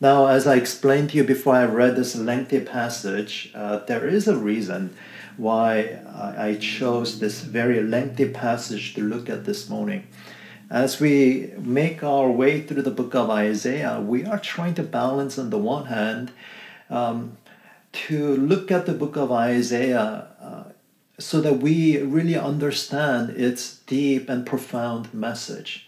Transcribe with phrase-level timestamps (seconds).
[0.00, 4.28] Now, as I explained to you before I read this lengthy passage, uh, there is
[4.28, 4.96] a reason
[5.36, 6.00] why
[6.38, 10.06] I chose this very lengthy passage to look at this morning.
[10.70, 15.36] As we make our way through the book of Isaiah, we are trying to balance,
[15.36, 16.30] on the one hand,
[16.90, 17.36] um,
[17.92, 20.64] to look at the book of Isaiah uh,
[21.18, 25.87] so that we really understand its deep and profound message.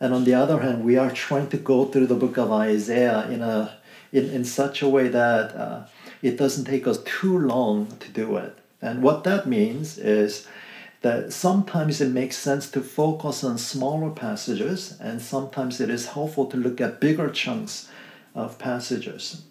[0.00, 3.28] And on the other hand, we are trying to go through the book of Isaiah
[3.28, 3.78] in a
[4.12, 5.86] in, in such a way that uh,
[6.22, 8.58] it doesn't take us too long to do it.
[8.82, 10.48] And what that means is
[11.02, 16.46] that sometimes it makes sense to focus on smaller passages, and sometimes it is helpful
[16.46, 17.88] to look at bigger chunks
[18.34, 19.42] of passages.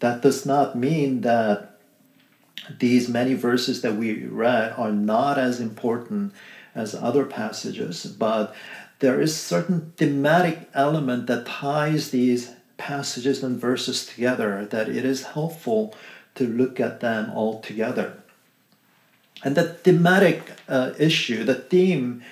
[0.00, 1.78] That does not mean that
[2.78, 6.32] these many verses that we read are not as important
[6.74, 8.54] as other passages, but
[9.00, 15.24] there is certain thematic element that ties these passages and verses together that it is
[15.24, 15.94] helpful
[16.34, 18.22] to look at them all together.
[19.42, 22.22] And the thematic uh, issue, the theme,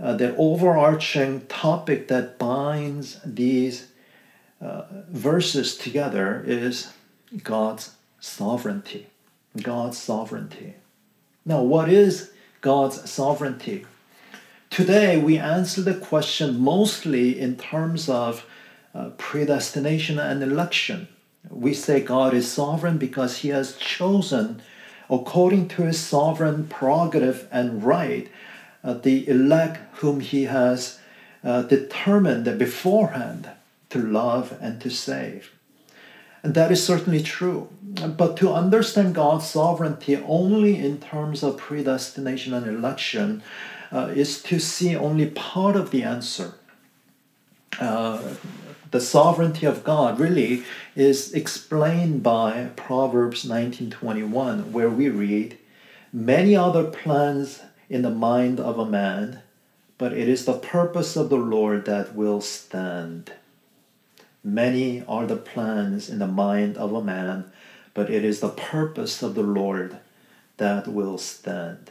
[0.00, 3.88] uh, the overarching topic that binds these
[4.60, 6.92] uh, verses together is
[7.42, 9.06] God's sovereignty.
[9.62, 10.74] God's sovereignty.
[11.44, 13.86] Now, what is God's sovereignty?
[14.76, 18.44] Today, we answer the question mostly in terms of
[18.94, 21.08] uh, predestination and election.
[21.48, 24.60] We say God is sovereign because he has chosen,
[25.08, 28.30] according to his sovereign prerogative and right,
[28.84, 31.00] uh, the elect whom he has
[31.42, 33.48] uh, determined beforehand
[33.88, 35.52] to love and to save.
[36.42, 37.70] And that is certainly true.
[37.82, 43.42] But to understand God's sovereignty only in terms of predestination and election
[43.92, 46.54] uh, is to see only part of the answer.
[47.78, 48.34] Uh,
[48.90, 55.58] the sovereignty of God really is explained by Proverbs 19:21 where we read
[56.12, 59.40] many other plans in the mind of a man
[59.98, 63.32] but it is the purpose of the Lord that will stand
[64.42, 67.50] many are the plans in the mind of a man
[67.92, 69.98] but it is the purpose of the Lord
[70.58, 71.90] that will stand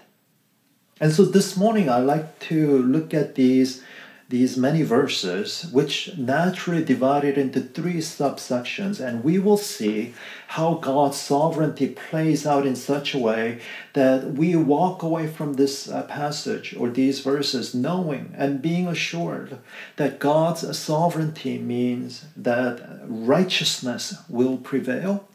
[1.01, 3.83] and so this morning I'd like to look at these,
[4.29, 10.13] these many verses, which naturally divided into three subsections, and we will see
[10.47, 13.59] how God's sovereignty plays out in such a way
[13.91, 19.57] that we walk away from this uh, passage or these verses knowing and being assured
[19.97, 25.27] that God's sovereignty means that righteousness will prevail,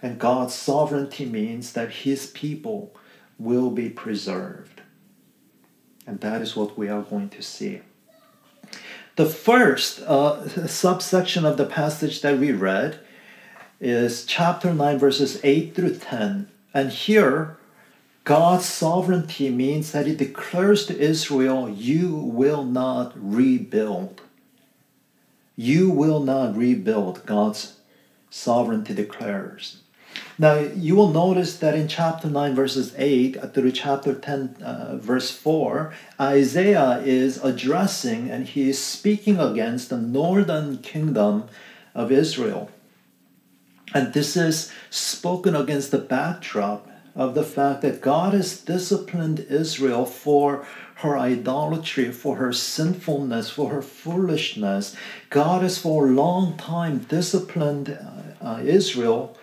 [0.00, 2.94] and God's sovereignty means that his people
[3.38, 4.73] will be preserved.
[6.06, 7.80] And that is what we are going to see.
[9.16, 12.98] The first uh, subsection of the passage that we read
[13.80, 16.48] is chapter 9, verses 8 through 10.
[16.72, 17.56] And here,
[18.24, 24.22] God's sovereignty means that He declares to Israel, You will not rebuild.
[25.56, 27.76] You will not rebuild, God's
[28.30, 29.83] sovereignty declares.
[30.38, 35.30] Now, you will notice that in chapter 9, verses 8 through chapter 10, uh, verse
[35.30, 41.44] 4, Isaiah is addressing and he is speaking against the northern kingdom
[41.94, 42.70] of Israel.
[43.94, 50.04] And this is spoken against the backdrop of the fact that God has disciplined Israel
[50.04, 54.96] for her idolatry, for her sinfulness, for her foolishness.
[55.30, 59.36] God has for a long time disciplined uh, uh, Israel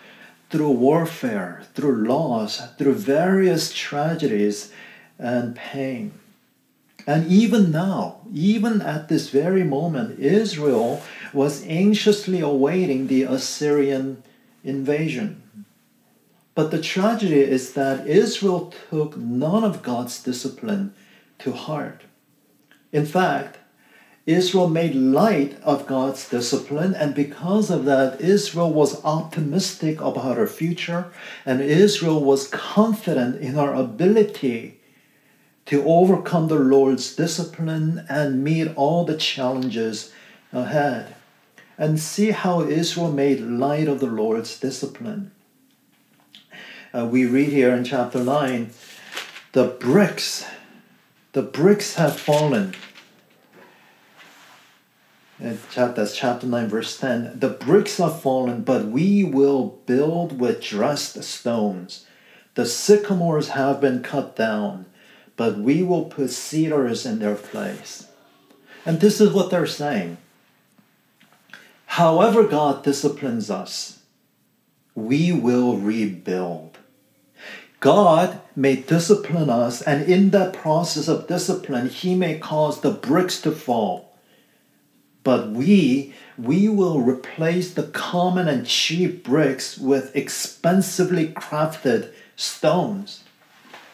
[0.52, 4.70] through warfare, through loss, through various tragedies
[5.18, 6.12] and pain.
[7.06, 11.02] And even now, even at this very moment, Israel
[11.32, 14.22] was anxiously awaiting the Assyrian
[14.62, 15.42] invasion.
[16.54, 20.92] But the tragedy is that Israel took none of God's discipline
[21.38, 22.02] to heart.
[22.92, 23.56] In fact,
[24.24, 30.46] Israel made light of God's discipline, and because of that, Israel was optimistic about her
[30.46, 31.06] future,
[31.44, 34.80] and Israel was confident in her ability
[35.66, 40.12] to overcome the Lord's discipline and meet all the challenges
[40.52, 41.14] ahead.
[41.76, 45.32] And see how Israel made light of the Lord's discipline.
[46.94, 48.70] Uh, we read here in chapter 9
[49.52, 50.46] the bricks,
[51.32, 52.74] the bricks have fallen
[55.42, 57.40] that's chapter 9, verse 10.
[57.40, 62.06] The bricks are fallen, but we will build with dressed stones.
[62.54, 64.86] The sycamores have been cut down,
[65.36, 68.06] but we will put cedars in their place.
[68.86, 70.18] And this is what they're saying.
[71.86, 74.00] however God disciplines us,
[74.94, 76.78] we will rebuild.
[77.80, 83.40] God may discipline us, and in that process of discipline, He may cause the bricks
[83.42, 84.11] to fall.
[85.24, 93.22] But we, we will replace the common and cheap bricks with expensively crafted stones.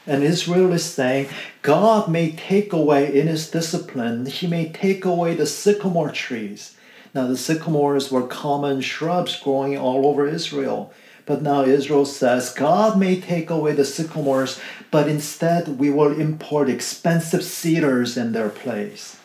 [0.06, 1.28] And Israel is saying,
[1.60, 6.76] God may take away in His discipline, He may take away the sycamore trees.
[7.14, 10.92] Now, the sycamores were common shrubs growing all over Israel.
[11.26, 14.58] But now Israel says, God may take away the sycamores,
[14.90, 19.17] but instead we will import expensive cedars in their place.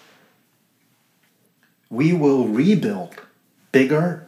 [1.93, 3.13] We will rebuild
[3.71, 4.27] bigger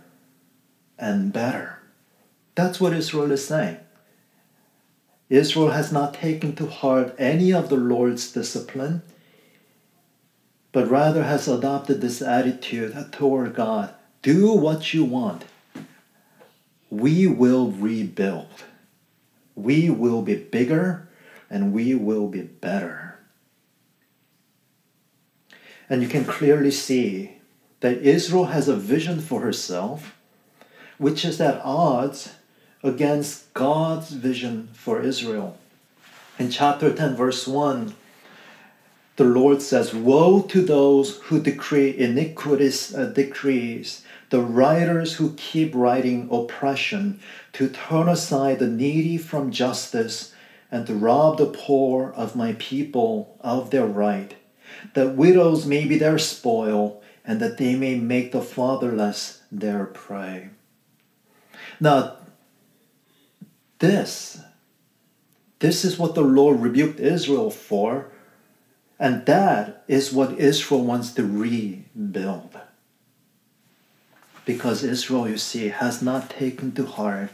[1.00, 1.80] and better.
[2.54, 3.78] That's what Israel is saying.
[5.30, 9.02] Israel has not taken to heart any of the Lord's discipline,
[10.72, 15.46] but rather has adopted this attitude toward God do what you want
[16.90, 18.64] we will rebuild.
[19.56, 21.10] We will be bigger
[21.50, 23.20] and we will be better.
[25.90, 27.35] And you can clearly see
[27.86, 30.18] that Israel has a vision for herself,
[30.98, 32.34] which is at odds
[32.82, 35.60] against God's vision for Israel.
[36.40, 37.94] In chapter 10, verse 1,
[39.18, 45.76] the Lord says, Woe to those who decree iniquitous uh, decrees the writers who keep
[45.76, 47.20] writing oppression,
[47.54, 50.34] to turn aside the needy from justice,
[50.72, 54.34] and to rob the poor of my people of their right,
[54.96, 60.50] that widows may be their spoil, and that they may make the fatherless their prey.
[61.80, 62.18] Now,
[63.80, 64.40] this,
[65.60, 68.12] this is what the Lord rebuked Israel for,
[69.00, 72.58] and that is what Israel wants to rebuild
[74.46, 77.32] because Israel, you see, has not taken to heart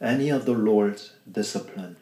[0.00, 1.96] any of the Lord's discipline.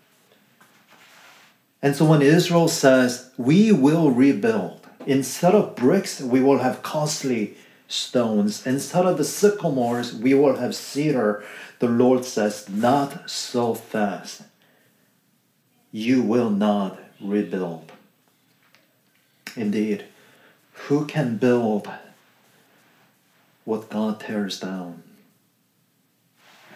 [1.83, 7.57] And so when Israel says, We will rebuild, instead of bricks, we will have costly
[7.89, 8.67] stones.
[8.67, 11.45] Instead of the sycamores, we will have cedar.
[11.79, 14.43] The Lord says, Not so fast.
[15.93, 17.93] You will not rebuild.
[19.57, 20.05] Indeed,
[20.73, 21.89] who can build
[23.65, 25.03] what God tears down.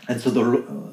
[0.09, 0.43] And so the,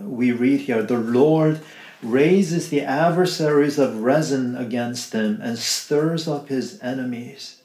[0.03, 1.59] we read here the Lord
[2.01, 7.57] raises the adversaries of Rezin against him and stirs up his enemies.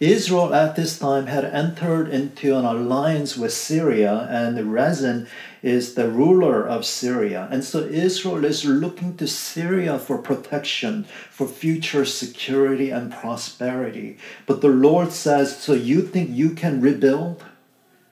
[0.00, 5.28] Israel at this time had entered into an alliance with Syria, and Rezin
[5.62, 7.48] is the ruler of Syria.
[7.50, 14.18] And so Israel is looking to Syria for protection, for future security and prosperity.
[14.46, 17.44] But the Lord says, So you think you can rebuild?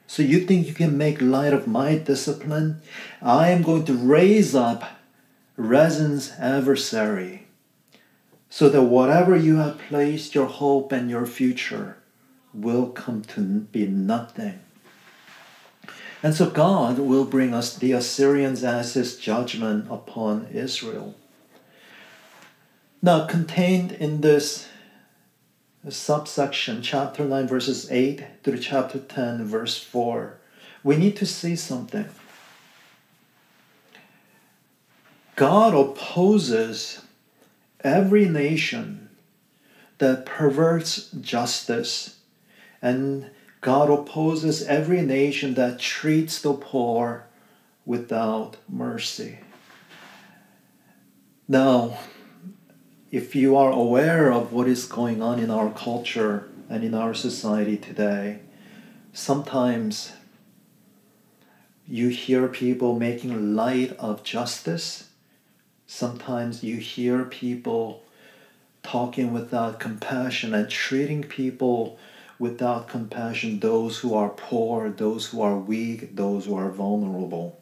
[0.07, 2.81] So you think you can make light of my discipline?
[3.21, 5.00] I am going to raise up
[5.57, 7.47] Rezin's adversary
[8.49, 11.97] so that whatever you have placed your hope and your future
[12.53, 14.59] will come to be nothing.
[16.23, 21.15] And so God will bring us the Assyrians as his judgment upon Israel.
[23.01, 24.67] Now, contained in this
[25.89, 30.37] subsection, chapter 9, verses 8 through chapter 10, verse 4,
[30.83, 32.05] we need to see something.
[35.35, 37.01] God opposes
[37.81, 39.09] every nation
[39.97, 42.19] that perverts justice,
[42.81, 43.29] and
[43.61, 47.27] God opposes every nation that treats the poor
[47.85, 49.39] without mercy.
[51.47, 51.97] Now,
[53.11, 57.13] if you are aware of what is going on in our culture and in our
[57.13, 58.39] society today,
[59.11, 60.13] sometimes
[61.87, 65.09] you hear people making light of justice.
[65.93, 68.01] Sometimes you hear people
[68.81, 71.99] talking without compassion and treating people
[72.39, 77.59] without compassion, those who are poor, those who are weak, those who are vulnerable.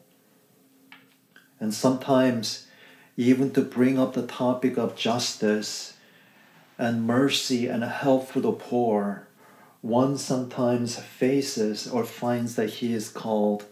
[1.58, 2.68] And sometimes
[3.16, 5.94] even to bring up the topic of justice
[6.78, 9.26] and mercy and help for the poor,
[9.80, 13.64] one sometimes faces or finds that he is called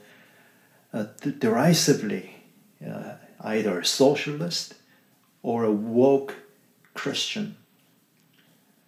[0.92, 1.04] uh,
[1.38, 2.42] derisively
[2.84, 4.74] uh, either a socialist
[5.42, 6.34] or a woke
[6.94, 7.56] Christian.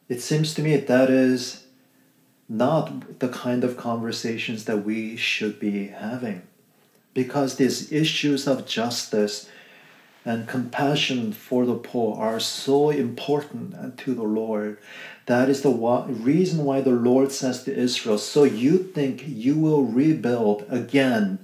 [0.09, 1.65] It seems to me that is
[2.49, 6.43] not the kind of conversations that we should be having
[7.15, 9.49] because these issues of justice
[10.25, 14.79] and compassion for the poor are so important to the Lord.
[15.27, 19.85] That is the reason why the Lord says to Israel, So you think you will
[19.85, 21.39] rebuild again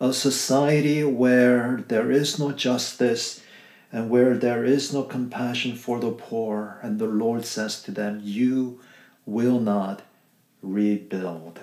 [0.00, 3.42] a society where there is no justice
[3.90, 6.78] and where there is no compassion for the poor.
[6.82, 8.80] And the Lord says to them, You
[9.26, 10.02] will not
[10.62, 11.60] rebuild.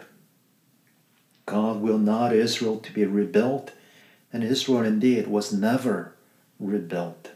[1.46, 3.72] God will not Israel to be rebuilt,
[4.34, 6.15] and Israel indeed was never
[6.60, 7.32] rebuilt.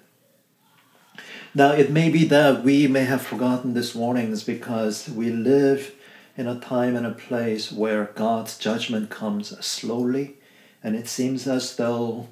[1.53, 5.95] Now, it may be that we may have forgotten these warnings because we live
[6.37, 10.37] in a time and a place where God's judgment comes slowly,
[10.83, 12.27] and it seems as though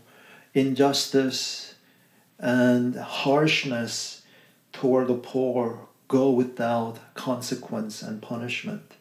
[0.54, 1.76] injustice
[2.40, 4.22] and harshness
[4.72, 8.94] toward the poor go without consequence and punishment.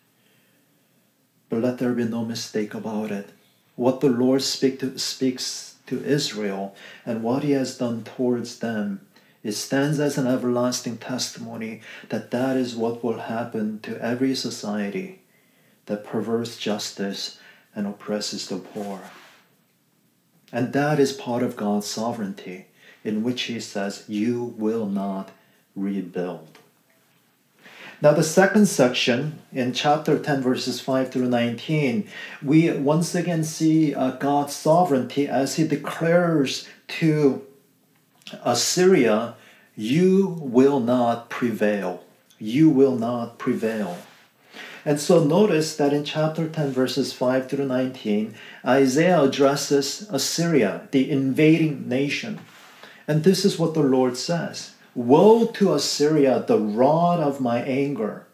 [1.49, 3.31] But let there be no mistake about it.
[3.76, 6.75] What the Lord speak to, speaks to Israel
[7.05, 9.07] and what he has done towards them,
[9.45, 15.21] it stands as an everlasting testimony that that is what will happen to every society
[15.85, 17.38] that perverts justice
[17.75, 19.00] and oppresses the poor.
[20.53, 22.67] And that is part of God's sovereignty,
[23.03, 25.31] in which he says, You will not
[25.75, 26.59] rebuild.
[28.03, 32.07] Now, the second section in chapter 10, verses 5 through 19,
[32.43, 37.47] we once again see uh, God's sovereignty as he declares to
[38.45, 39.35] Assyria,
[39.75, 42.05] You will not prevail.
[42.38, 43.97] You will not prevail.
[44.87, 51.11] And so notice that in chapter 10, verses 5 through 19, Isaiah addresses Assyria, the
[51.11, 52.38] invading nation.
[53.09, 58.28] And this is what the Lord says Woe to Assyria, the rod of my anger.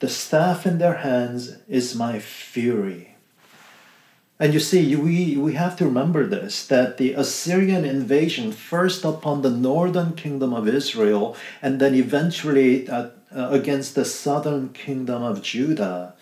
[0.00, 3.16] The staff in their hands is my fury.
[4.38, 9.40] And you see, we, we have to remember this that the Assyrian invasion, first upon
[9.40, 15.42] the northern kingdom of Israel, and then eventually uh, uh, against the southern kingdom of
[15.42, 16.14] Judah,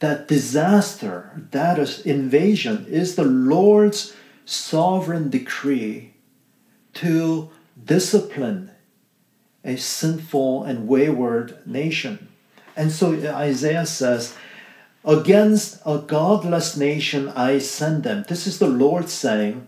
[0.00, 6.14] that disaster, that invasion, is the Lord's sovereign decree
[6.94, 7.50] to
[7.82, 8.70] discipline
[9.64, 12.28] a sinful and wayward nation.
[12.76, 14.36] And so Isaiah says,
[15.04, 18.24] Against a godless nation I send them.
[18.28, 19.66] This is the Lord saying,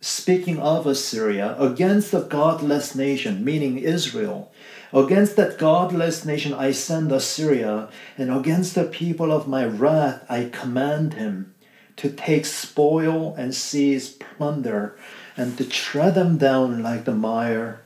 [0.00, 4.52] speaking of Assyria, against a godless nation, meaning Israel.
[4.92, 10.50] Against that godless nation I send Assyria, and against the people of my wrath I
[10.52, 11.54] command him
[11.96, 14.96] to take spoil and seize plunder,
[15.36, 17.80] and to tread them down like the mire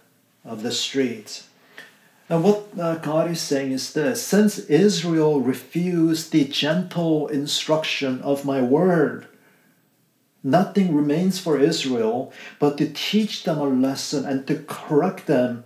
[0.45, 1.49] of the streets.
[2.29, 8.45] And what uh, God is saying is this since Israel refused the gentle instruction of
[8.45, 9.27] my word,
[10.43, 15.65] nothing remains for Israel but to teach them a lesson and to correct them,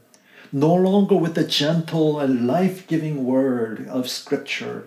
[0.52, 4.87] no longer with the gentle and life giving word of Scripture,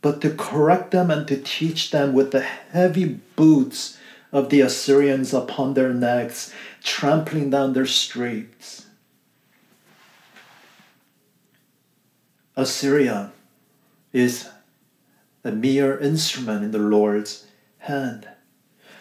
[0.00, 3.98] but to correct them and to teach them with the heavy boots
[4.32, 6.52] of the Assyrians upon their necks,
[6.82, 8.86] trampling down their streets.
[12.56, 13.32] Assyria
[14.12, 14.48] is
[15.44, 17.46] a mere instrument in the Lord's
[17.78, 18.28] hand.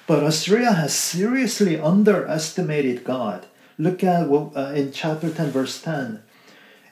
[0.08, 3.46] But Assyria has seriously underestimated God.
[3.82, 6.22] Look at uh, in chapter 10, verse 10.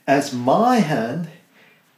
[0.08, 1.30] As my hand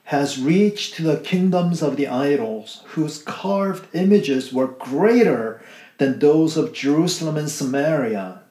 [0.03, 5.63] has reached to the kingdoms of the idols, whose carved images were greater
[5.98, 8.41] than those of Jerusalem and Samaria,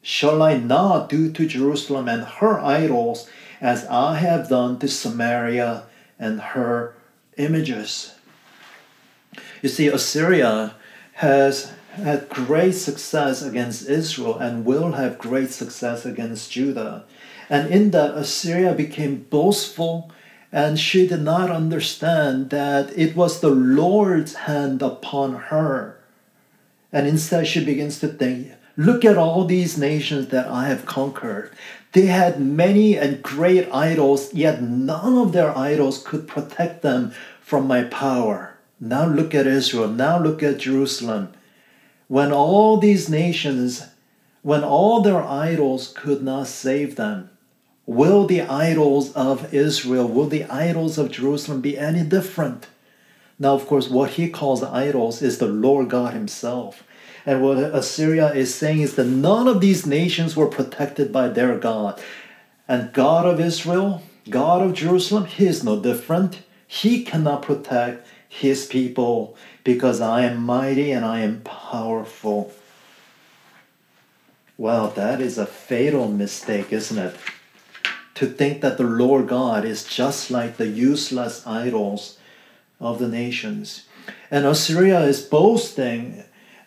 [0.00, 3.28] shall I not do to Jerusalem and her idols
[3.60, 5.82] as I have done to Samaria
[6.18, 6.94] and her
[7.36, 8.14] images.
[9.60, 10.76] You see, Assyria
[11.12, 17.04] has had great success against Israel and will have great success against Judah.
[17.50, 20.10] And in that, Assyria became boastful
[20.50, 25.98] and she did not understand that it was the Lord's hand upon her.
[26.90, 31.50] And instead, she begins to think, Look at all these nations that I have conquered.
[31.92, 37.66] They had many and great idols, yet none of their idols could protect them from
[37.66, 38.54] my power.
[38.80, 39.88] Now look at Israel.
[39.88, 41.32] Now look at Jerusalem.
[42.08, 43.86] When all these nations,
[44.42, 47.30] when all their idols could not save them,
[47.86, 52.66] will the idols of Israel, will the idols of Jerusalem be any different?
[53.38, 56.82] Now, of course, what he calls idols is the Lord God Himself.
[57.24, 61.58] And what Assyria is saying is that none of these nations were protected by their
[61.58, 62.00] God.
[62.66, 66.42] And God of Israel, God of Jerusalem, He is no different.
[66.66, 69.36] He cannot protect His people
[69.68, 72.54] because I am mighty and I am powerful.
[74.56, 77.14] Well, that is a fatal mistake, isn't it?
[78.14, 82.16] To think that the Lord God is just like the useless idols
[82.80, 83.84] of the nations.
[84.30, 86.24] And Assyria is boasting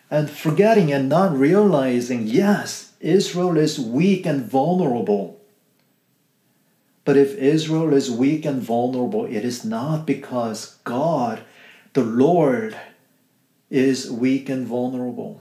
[0.08, 5.40] and forgetting and not realizing yes, Israel is weak and vulnerable.
[7.04, 11.40] But if Israel is weak and vulnerable, it is not because God,
[11.94, 12.76] the Lord,
[13.72, 15.40] is weak and vulnerable.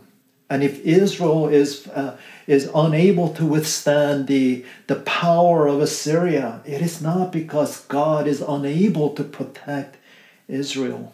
[0.50, 6.82] And if Israel is, uh, is unable to withstand the, the power of Assyria, it
[6.82, 9.98] is not because God is unable to protect
[10.48, 11.14] Israel,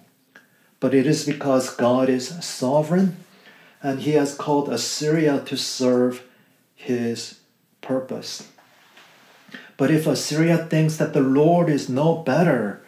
[0.80, 3.18] but it is because God is sovereign
[3.82, 6.24] and he has called Assyria to serve
[6.76, 7.40] his
[7.82, 8.48] purpose.
[9.76, 12.82] But if Assyria thinks that the Lord is no better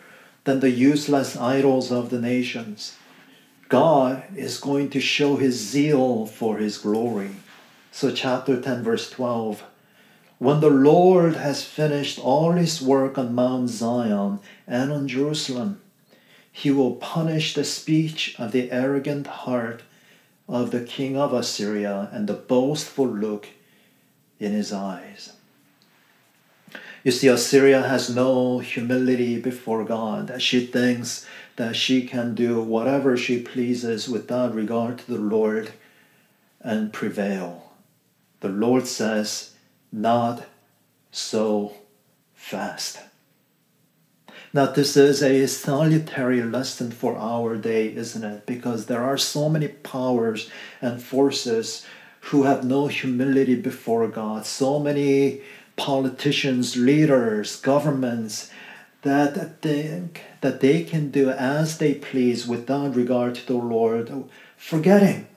[0.43, 2.95] than the useless idols of the nations,
[3.69, 7.29] God is going to show his zeal for his glory.
[7.91, 9.63] So, chapter 10, verse 12
[10.39, 15.81] When the Lord has finished all his work on Mount Zion and on Jerusalem,
[16.51, 19.83] he will punish the speech of the arrogant heart
[20.47, 23.49] of the king of Assyria and the boastful look
[24.39, 25.33] in his eyes.
[27.03, 30.41] You see, Assyria has no humility before God.
[30.41, 31.25] She thinks
[31.59, 35.73] that she can do whatever she pleases without regard to the Lord
[36.61, 37.73] and prevail.
[38.39, 39.55] The Lord says,
[39.91, 40.45] Not
[41.11, 41.73] so
[42.33, 43.01] fast.
[44.53, 48.45] Now, this is a salutary lesson for our day, isn't it?
[48.45, 50.49] Because there are so many powers
[50.81, 51.85] and forces
[52.31, 55.41] who have no humility before God, so many
[55.75, 58.49] politicians, leaders, governments
[59.01, 64.11] that think that they can do as they please without regard to the Lord,
[64.57, 65.27] forgetting,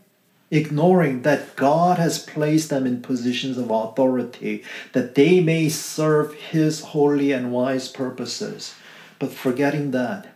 [0.50, 6.80] ignoring that God has placed them in positions of authority, that they may serve His
[6.80, 8.74] holy and wise purposes.
[9.18, 10.28] But forgetting that,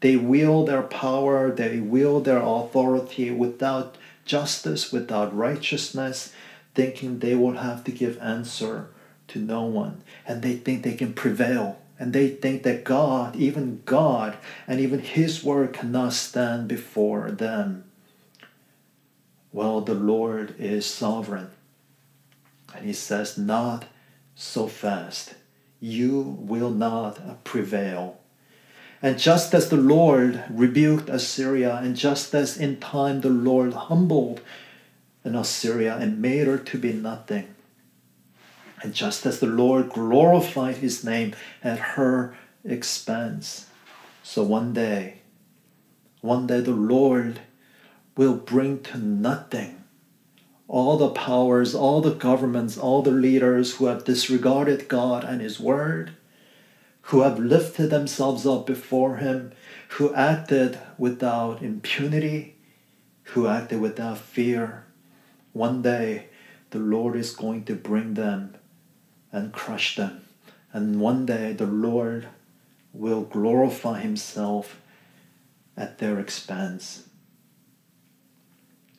[0.00, 6.32] they wield their power, they wield their authority without justice, without righteousness,
[6.74, 8.88] thinking they will have to give answer
[9.28, 10.02] to no one.
[10.26, 11.78] And they think they can prevail.
[11.98, 17.84] And they think that God, even God, and even His word cannot stand before them.
[19.52, 21.50] Well, the Lord is sovereign.
[22.74, 23.86] And He says, Not
[24.34, 25.34] so fast.
[25.80, 28.18] You will not prevail.
[29.00, 34.40] And just as the Lord rebuked Assyria, and just as in time the Lord humbled
[35.24, 37.53] Assyria and made her to be nothing,
[38.84, 43.66] and just as the Lord glorified his name at her expense.
[44.22, 45.22] So one day,
[46.20, 47.40] one day the Lord
[48.14, 49.82] will bring to nothing
[50.68, 55.58] all the powers, all the governments, all the leaders who have disregarded God and his
[55.58, 56.12] word,
[57.08, 59.52] who have lifted themselves up before him,
[59.96, 62.56] who acted without impunity,
[63.32, 64.84] who acted without fear.
[65.54, 66.26] One day,
[66.70, 68.56] the Lord is going to bring them
[69.34, 70.24] and crush them.
[70.72, 72.28] And one day the Lord
[72.92, 74.80] will glorify himself
[75.76, 77.08] at their expense.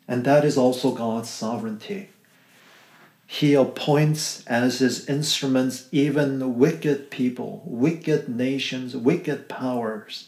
[0.10, 2.10] And that is also God's sovereignty.
[3.26, 10.28] He appoints as his instruments even wicked people, wicked nations, wicked powers.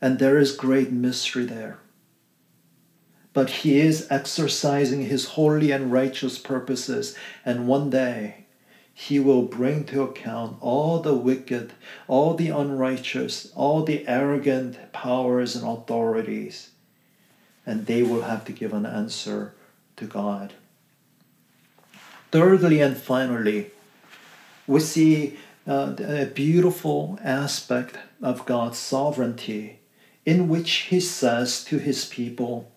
[0.00, 1.78] And there is great mystery there.
[3.32, 8.46] But he is exercising his holy and righteous purposes, and one day
[9.00, 11.72] he will bring to account all the wicked,
[12.08, 16.70] all the unrighteous, all the arrogant powers and authorities,
[17.64, 19.54] and they will have to give an answer
[19.94, 20.52] to God.
[22.32, 23.70] Thirdly and finally,
[24.66, 29.78] we see uh, a beautiful aspect of God's sovereignty
[30.26, 32.68] in which He says to His people,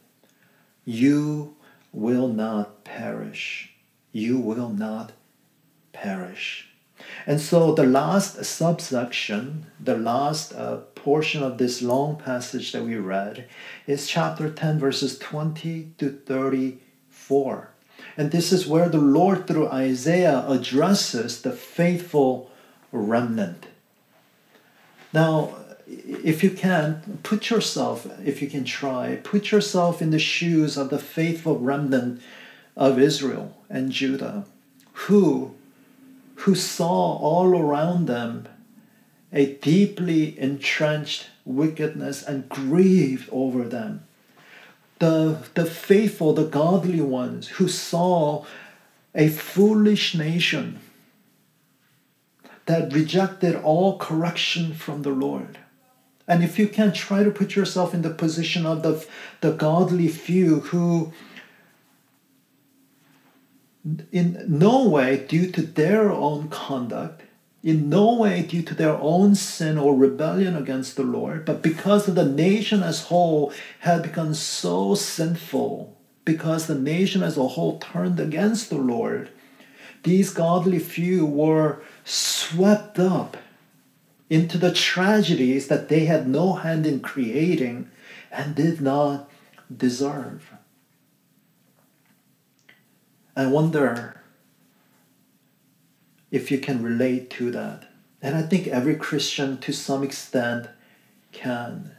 [0.85, 1.55] You
[1.91, 3.73] will not perish.
[4.11, 5.13] You will not
[6.01, 6.67] perish.
[7.27, 12.95] And so the last subsection, the last uh, portion of this long passage that we
[12.95, 13.47] read,
[13.85, 17.69] is chapter 10, verses 20 to 34.
[18.17, 22.49] And this is where the Lord, through Isaiah, addresses the faithful
[22.91, 23.67] remnant.
[25.13, 25.55] Now,
[25.87, 30.89] if you can, put yourself, if you can try, put yourself in the shoes of
[30.89, 32.21] the faithful remnant
[32.75, 34.45] of Israel and Judah,
[34.93, 35.53] who
[36.41, 38.47] who saw all around them
[39.31, 44.03] a deeply entrenched wickedness and grieved over them.
[45.01, 48.45] the, the faithful, the godly ones who saw
[49.15, 50.79] a foolish nation
[52.67, 55.57] that rejected all correction from the Lord.
[56.27, 59.03] And if you can try to put yourself in the position of the,
[59.41, 61.11] the godly few who,
[64.11, 67.23] in no way, due to their own conduct,
[67.63, 72.05] in no way due to their own sin or rebellion against the Lord, but because
[72.05, 78.19] the nation as whole had become so sinful, because the nation as a whole turned
[78.19, 79.29] against the Lord,
[80.03, 83.37] these godly few were swept up
[84.29, 87.89] into the tragedies that they had no hand in creating
[88.31, 89.29] and did not
[89.75, 90.53] deserve.
[93.35, 94.21] I wonder
[96.31, 97.87] if you can relate to that.
[98.21, 100.67] And I think every Christian to some extent
[101.31, 101.91] can.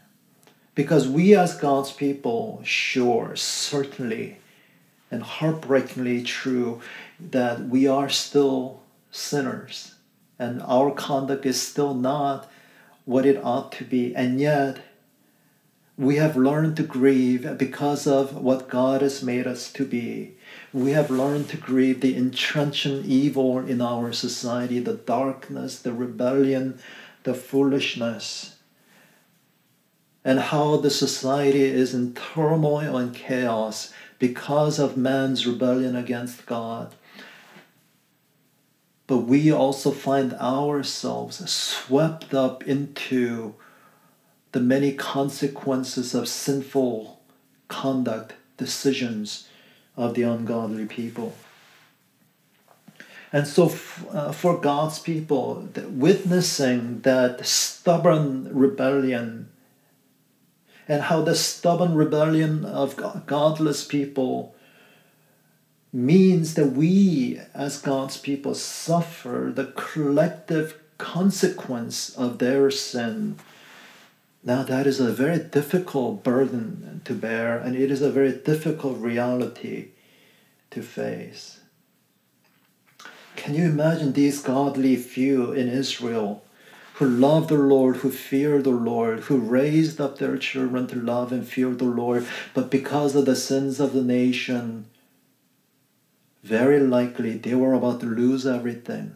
[0.74, 4.38] Because we, as God's people, sure, certainly,
[5.10, 6.80] and heartbreakingly true
[7.20, 9.94] that we are still sinners
[10.42, 12.50] and our conduct is still not
[13.04, 14.14] what it ought to be.
[14.14, 14.80] And yet,
[15.96, 20.34] we have learned to grieve because of what God has made us to be.
[20.72, 26.78] We have learned to grieve the entrenching evil in our society, the darkness, the rebellion,
[27.24, 28.56] the foolishness,
[30.24, 36.94] and how the society is in turmoil and chaos because of man's rebellion against God.
[39.06, 43.56] But we also find ourselves swept up into
[44.52, 47.20] the many consequences of sinful
[47.68, 49.48] conduct, decisions
[49.96, 51.34] of the ungodly people.
[53.32, 53.74] And so,
[54.10, 59.48] uh, for God's people, witnessing that stubborn rebellion
[60.88, 64.54] and how the stubborn rebellion of godless people
[65.92, 73.38] means that we, as God's people, suffer the collective consequence of their sin
[74.44, 78.98] now, that is a very difficult burden to bear, and it is a very difficult
[78.98, 79.90] reality
[80.72, 81.60] to face.
[83.36, 86.42] Can you imagine these godly few in Israel
[86.94, 91.30] who loved the Lord, who feared the Lord, who raised up their children to love
[91.30, 94.86] and fear the Lord, but because of the sins of the nation,
[96.42, 99.14] very likely they were about to lose everything.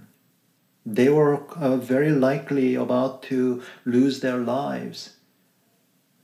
[0.85, 5.16] They were uh, very likely about to lose their lives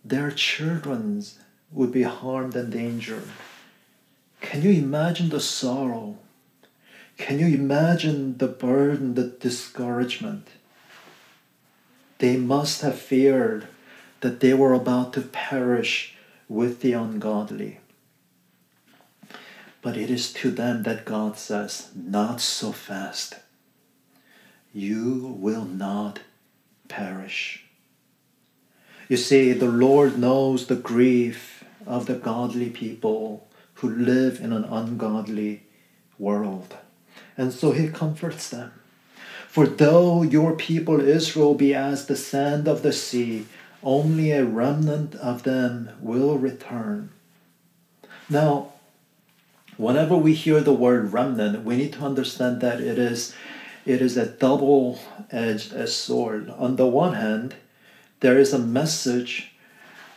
[0.04, 1.24] their children
[1.70, 3.28] would be harmed and endangered.
[4.40, 6.18] Can you imagine the sorrow?
[7.16, 10.48] Can you imagine the burden, the discouragement?
[12.18, 13.68] They must have feared
[14.20, 16.14] that they were about to perish
[16.48, 17.80] with the ungodly.
[19.80, 23.36] But it is to them that God says, Not so fast.
[24.72, 26.20] You will not
[26.88, 27.64] perish.
[29.12, 34.64] You see, the Lord knows the grief of the godly people who live in an
[34.64, 35.64] ungodly
[36.18, 36.76] world.
[37.36, 38.72] And so he comforts them.
[39.48, 43.44] For though your people Israel be as the sand of the sea,
[43.82, 47.10] only a remnant of them will return.
[48.30, 48.72] Now,
[49.76, 53.34] whenever we hear the word remnant, we need to understand that it is,
[53.84, 56.48] it is a double edged sword.
[56.48, 57.56] On the one hand,
[58.22, 59.50] there is a message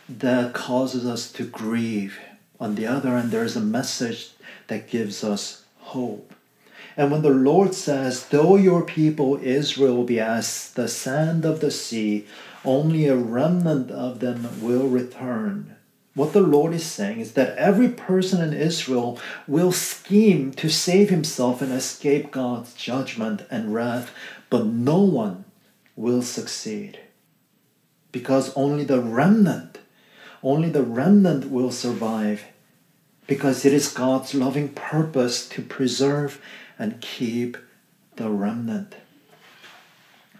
[0.08, 2.20] that causes us to grieve.
[2.60, 4.30] On the other hand, there is a message
[4.68, 6.32] that gives us hope.
[6.96, 11.72] And when the Lord says, Though your people Israel be as the sand of the
[11.72, 12.28] sea,
[12.64, 15.74] only a remnant of them will return.
[16.14, 21.10] What the Lord is saying is that every person in Israel will scheme to save
[21.10, 24.14] himself and escape God's judgment and wrath,
[24.48, 25.44] but no one
[25.96, 27.00] will succeed
[28.16, 29.76] because only the remnant,
[30.42, 32.46] only the remnant will survive
[33.26, 36.40] because it is God's loving purpose to preserve
[36.78, 37.58] and keep
[38.16, 38.94] the remnant.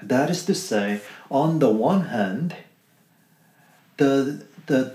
[0.01, 2.57] That is to say, on the one hand,
[3.99, 4.95] the, the,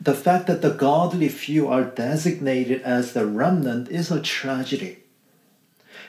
[0.00, 5.00] the fact that the godly few are designated as the remnant is a tragedy.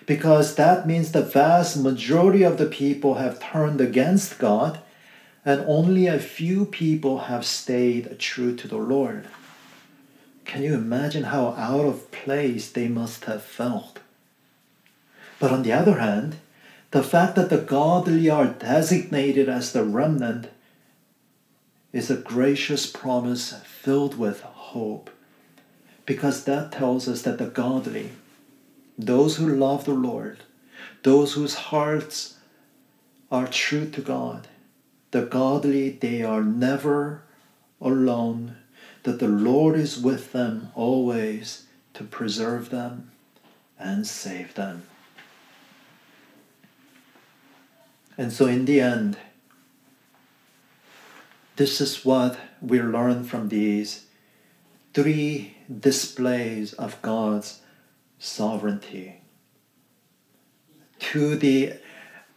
[0.06, 4.80] Because that means the vast majority of the people have turned against God
[5.46, 9.28] and only a few people have stayed true to the Lord.
[10.44, 14.00] Can you imagine how out of place they must have felt?
[15.40, 16.38] But on the other hand,
[16.92, 20.48] the fact that the godly are designated as the remnant
[21.94, 25.10] is a gracious promise filled with hope.
[26.06, 28.12] because that tells us that the godly,
[28.98, 30.38] those who love the Lord,
[31.04, 32.38] those whose hearts
[33.32, 34.48] are true to God,
[35.12, 37.24] the godly, they are never
[37.82, 38.58] alone,
[39.04, 43.12] that the Lord is with them always to preserve them
[43.80, 44.84] and save them.
[48.18, 49.18] And so, in the end,
[51.58, 54.06] this is what we learn from these
[54.94, 57.62] three displays of God's
[58.20, 59.22] sovereignty.
[61.00, 61.74] To the,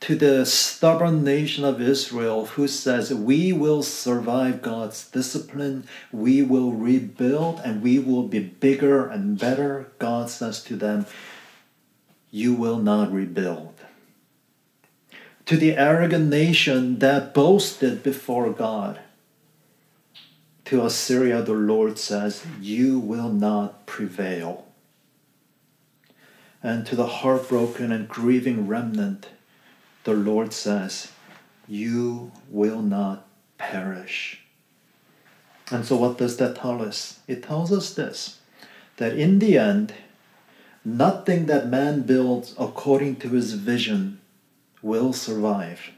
[0.01, 6.73] to the stubborn nation of Israel who says, We will survive God's discipline, we will
[6.73, 11.07] rebuild, and we will be bigger and better, God says to them,
[12.31, 13.75] You will not rebuild
[15.49, 19.01] to the arrogant nation that boasted before God.
[20.67, 24.67] To Assyria, the Lord says, You will not prevail.
[26.63, 29.31] And to the heartbroken and grieving remnant,
[30.09, 31.13] the Lord says,
[31.67, 33.27] You will not
[33.59, 34.41] perish.
[35.71, 37.21] And so, what does that tell us?
[37.29, 38.39] It tells us this
[38.97, 39.93] that in the end,
[40.83, 44.19] nothing that man builds according to his vision
[44.81, 45.91] will survive.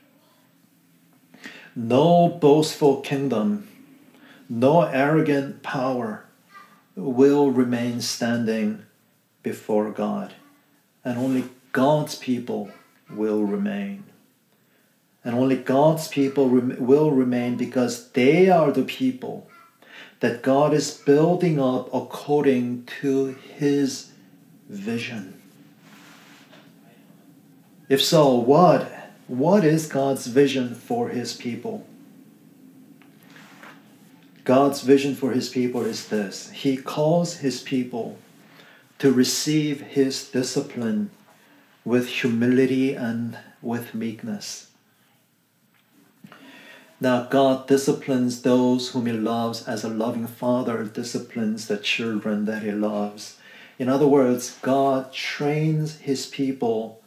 [1.77, 3.69] No boastful kingdom,
[4.49, 6.25] no arrogant power
[6.97, 8.83] will remain standing
[9.45, 10.35] before God,
[11.05, 12.73] and only God's people
[13.15, 14.05] will remain.
[15.25, 19.49] And only God's people rem- will remain because they are the people
[20.21, 24.13] that God is building up according to His
[24.69, 25.41] vision.
[27.91, 28.89] If so, what,
[29.27, 31.87] what is God's vision for his people?
[34.45, 38.19] God's vision for his people is this He calls his people
[38.99, 41.11] to receive his discipline
[41.91, 44.71] with humility and with meekness.
[47.01, 52.63] Now, God disciplines those whom He loves as a loving father disciplines the children that
[52.63, 53.39] He loves.
[53.77, 57.03] In other words, God trains His people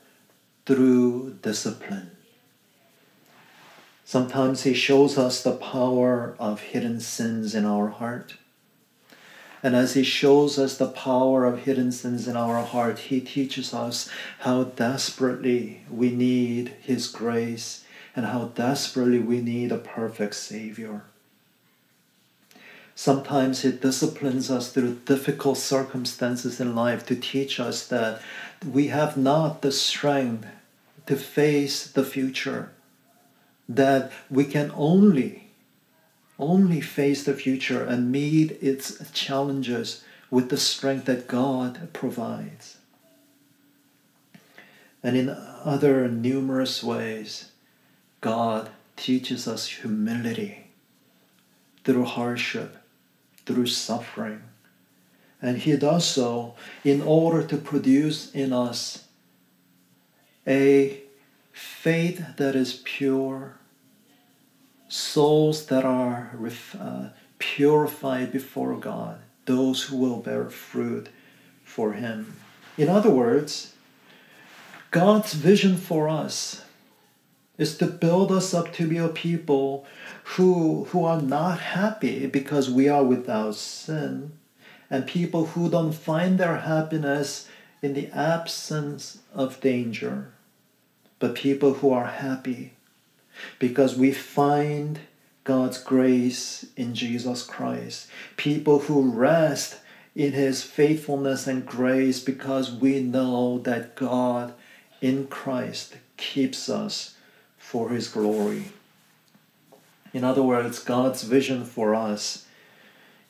[0.65, 2.11] through discipline.
[4.03, 8.35] Sometimes He shows us the power of hidden sins in our heart.
[9.63, 13.73] And as He shows us the power of hidden sins in our heart, He teaches
[13.73, 21.03] us how desperately we need His grace and how desperately we need a perfect Savior.
[22.93, 28.21] Sometimes He disciplines us through difficult circumstances in life to teach us that
[28.69, 30.45] we have not the strength
[31.05, 32.71] to face the future,
[33.67, 35.42] that we can only,
[36.39, 42.77] only face the future and meet its challenges with the strength that God provides.
[45.03, 47.51] And in other numerous ways,
[48.21, 50.67] God teaches us humility
[51.83, 52.77] through hardship,
[53.45, 54.41] through suffering.
[55.41, 59.05] And He does so in order to produce in us
[60.47, 61.01] a
[61.51, 63.57] faith that is pure,
[64.93, 66.29] souls that are
[66.79, 67.07] uh,
[67.39, 71.09] purified before God, those who will bear fruit
[71.63, 72.35] for Him.
[72.77, 73.73] In other words,
[74.91, 76.63] God's vision for us
[77.57, 79.83] is to build us up to be a people
[80.35, 84.33] who, who are not happy because we are without sin,
[84.91, 87.49] and people who don't find their happiness
[87.81, 90.33] in the absence of danger,
[91.17, 92.72] but people who are happy
[93.59, 94.99] because we find
[95.43, 98.07] God's grace in Jesus Christ.
[98.37, 99.79] People who rest
[100.15, 104.53] in his faithfulness and grace because we know that God
[105.01, 107.15] in Christ keeps us
[107.57, 108.65] for his glory.
[110.13, 112.45] In other words, God's vision for us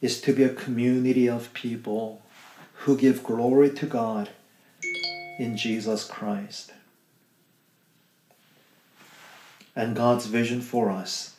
[0.02, 2.22] is to be a community of people
[2.80, 4.30] who give glory to God
[5.40, 6.74] in Jesus Christ.
[9.76, 11.34] And God's vision for us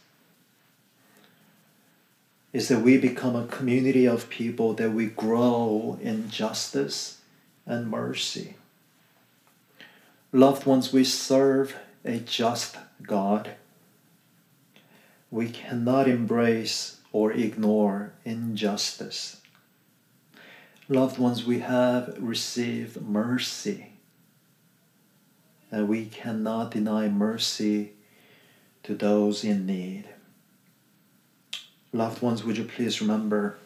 [2.53, 7.20] is that we become a community of people that we grow in justice
[7.66, 8.55] and mercy.
[10.33, 13.51] Loved ones, we serve a just God.
[15.33, 19.40] We cannot embrace or ignore injustice.
[20.88, 23.94] Loved ones, we have received mercy,
[25.73, 27.93] and we cannot deny mercy
[28.85, 30.05] to those in need.
[31.92, 33.59] Loved ones, would you please remember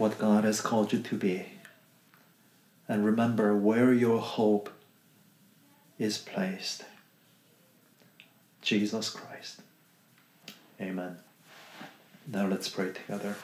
[0.00, 1.44] what God has called you to be.
[2.88, 4.70] And remember where your hope
[5.98, 6.84] is placed.
[8.62, 9.60] Jesus Christ.
[10.80, 11.18] Amen.
[12.26, 13.36] Now let's pray together.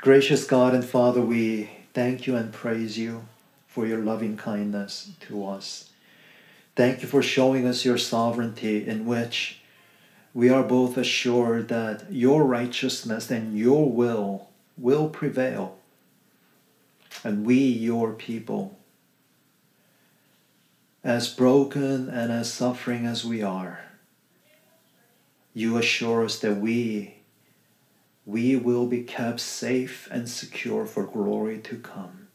[0.00, 3.26] Gracious God and Father, we thank you and praise you
[3.66, 5.90] for your loving kindness to us.
[6.76, 9.62] Thank you for showing us your sovereignty, in which
[10.34, 15.78] we are both assured that your righteousness and your will will prevail.
[17.24, 18.78] And we, your people,
[21.02, 23.80] as broken and as suffering as we are,
[25.54, 27.14] you assure us that we
[28.26, 32.26] we will be kept safe and secure for glory to come.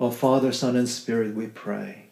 [0.00, 2.08] O Father, Son, and Spirit, we pray.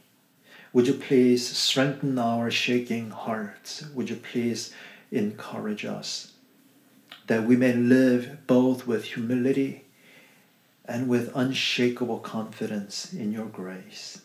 [0.72, 3.84] Would you please strengthen our shaking hearts?
[3.94, 4.72] Would you please
[5.10, 6.32] encourage us
[7.26, 9.84] that we may live both with humility
[10.84, 14.22] and with unshakable confidence in your grace?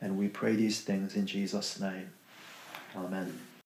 [0.00, 2.10] And we pray these things in Jesus' name.
[2.96, 3.38] Amen.